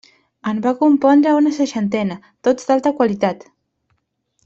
[0.51, 2.17] En va compondre una seixantena,
[2.49, 3.47] tots d'alta qualitat.